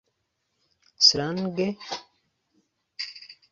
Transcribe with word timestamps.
Strange? 1.07 1.67